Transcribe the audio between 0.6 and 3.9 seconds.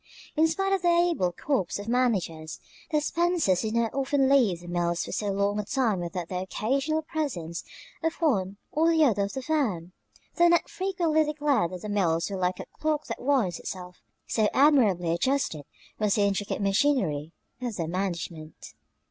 of their able corps of managers, the Spencers did